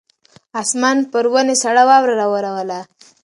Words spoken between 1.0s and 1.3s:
پر